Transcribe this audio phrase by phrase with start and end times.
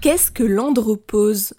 [0.00, 1.52] Qu'est-ce que l'andropause?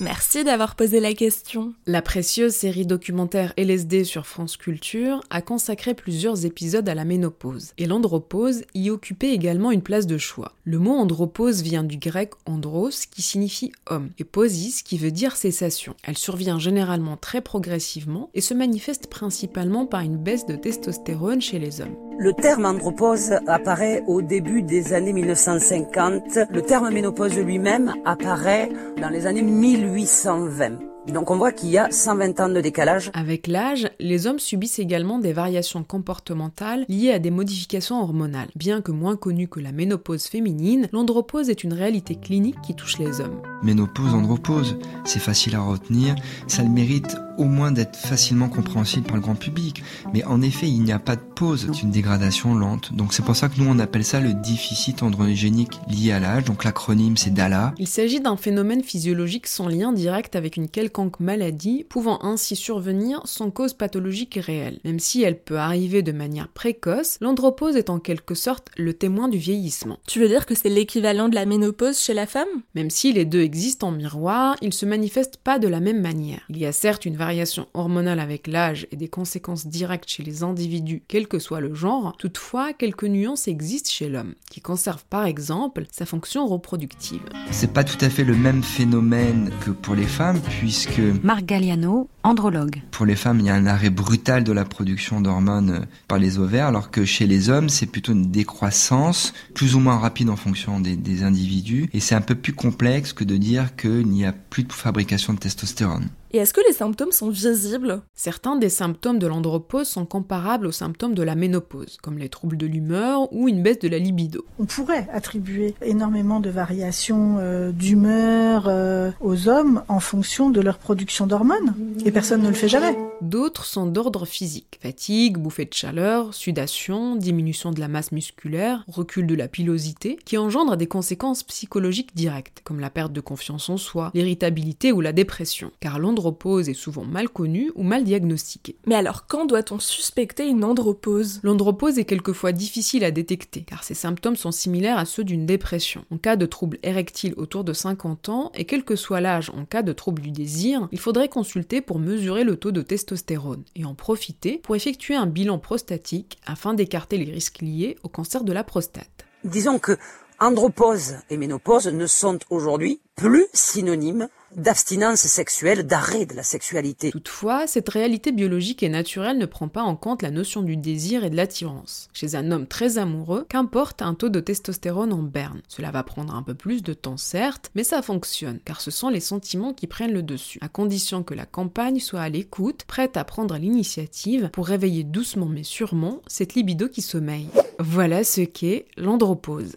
[0.00, 1.74] Merci d'avoir posé la question.
[1.86, 7.74] La précieuse série documentaire LSD sur France Culture a consacré plusieurs épisodes à la ménopause,
[7.78, 10.54] et l'andropause y occupait également une place de choix.
[10.64, 15.36] Le mot andropause vient du grec andros qui signifie homme, et posis qui veut dire
[15.36, 15.94] cessation.
[16.02, 21.60] Elle survient généralement très progressivement et se manifeste principalement par une baisse de testostérone chez
[21.60, 22.07] les hommes.
[22.20, 26.38] Le terme andropause apparaît au début des années 1950.
[26.50, 30.80] Le terme ménopause lui-même apparaît dans les années 1820.
[31.12, 33.12] Donc on voit qu'il y a 120 ans de décalage.
[33.14, 38.48] Avec l'âge, les hommes subissent également des variations comportementales liées à des modifications hormonales.
[38.56, 42.98] Bien que moins connue que la ménopause féminine, l'andropause est une réalité clinique qui touche
[42.98, 43.40] les hommes.
[43.62, 46.16] Ménopause, andropause, c'est facile à retenir,
[46.48, 49.82] ça le mérite au moins d'être facilement compréhensible par le grand public.
[50.12, 52.92] Mais en effet, il n'y a pas de pause, c'est une dégradation lente.
[52.92, 56.44] Donc c'est pour ça que nous on appelle ça le déficit androgénique lié à l'âge.
[56.44, 57.74] Donc l'acronyme c'est DALA.
[57.78, 63.20] Il s'agit d'un phénomène physiologique sans lien direct avec une quelconque maladie, pouvant ainsi survenir
[63.24, 64.80] sans cause pathologique réelle.
[64.84, 69.28] Même si elle peut arriver de manière précoce, l'andropause est en quelque sorte le témoin
[69.28, 69.98] du vieillissement.
[70.06, 72.48] Tu veux dire que c'est l'équivalent de la ménopause chez la femme?
[72.74, 76.40] Même si les deux existent en miroir, ils se manifestent pas de la même manière.
[76.48, 77.27] Il y a certes une variation
[77.74, 82.16] hormonale avec l'âge et des conséquences directes chez les individus, quel que soit le genre,
[82.18, 87.20] toutefois, quelques nuances existent chez l'homme, qui conserve par exemple sa fonction reproductive.
[87.50, 91.00] C'est pas tout à fait le même phénomène que pour les femmes, puisque.
[91.22, 92.82] Marc Galliano, andrologue.
[92.90, 96.38] Pour les femmes, il y a un arrêt brutal de la production d'hormones par les
[96.38, 100.36] ovaires, alors que chez les hommes, c'est plutôt une décroissance, plus ou moins rapide en
[100.36, 104.24] fonction des, des individus, et c'est un peu plus complexe que de dire qu'il n'y
[104.24, 106.08] a plus de fabrication de testostérone.
[106.30, 108.02] Et est-ce que les symptômes sont visibles?
[108.14, 112.58] Certains des symptômes de l'andropause sont comparables aux symptômes de la ménopause, comme les troubles
[112.58, 114.44] de l'humeur ou une baisse de la libido.
[114.58, 120.76] On pourrait attribuer énormément de variations euh, d'humeur euh, aux hommes en fonction de leur
[120.78, 122.94] production d'hormones, et personne ne le fait jamais.
[123.22, 124.78] D'autres sont d'ordre physique.
[124.82, 130.36] Fatigue, bouffée de chaleur, sudation, diminution de la masse musculaire, recul de la pilosité, qui
[130.36, 135.12] engendrent des conséquences psychologiques directes, comme la perte de confiance en soi, l'irritabilité ou la
[135.12, 138.76] dépression, car l'andropause est souvent mal connue ou mal diagnostiquée.
[138.86, 141.38] Mais alors quand doit-on suspecter une andropause?
[141.44, 146.04] L'andropause est quelquefois difficile à détecter, car ses symptômes sont similaires à ceux d'une dépression.
[146.10, 149.64] En cas de troubles érectiles autour de 50 ans, et quel que soit l'âge en
[149.64, 153.84] cas de trouble du désir, il faudrait consulter pour mesurer le taux de testostérone et
[153.84, 158.52] en profiter pour effectuer un bilan prostatique afin d'écarter les risques liés au cancer de
[158.52, 159.24] la prostate.
[159.44, 159.96] Disons que
[160.40, 167.10] andropause et ménopause ne sont aujourd'hui plus synonymes d'abstinence sexuelle, d'arrêt de la sexualité.
[167.10, 171.24] Toutefois, cette réalité biologique et naturelle ne prend pas en compte la notion du désir
[171.24, 172.08] et de l'attirance.
[172.12, 175.62] Chez un homme très amoureux, qu'importe un taux de testostérone en berne.
[175.68, 179.08] Cela va prendre un peu plus de temps certes, mais ça fonctionne, car ce sont
[179.08, 183.16] les sentiments qui prennent le dessus, à condition que la campagne soit à l'écoute, prête
[183.16, 187.48] à prendre l'initiative pour réveiller doucement mais sûrement cette libido qui sommeille.
[187.78, 189.76] Voilà ce qu'est l'andropause.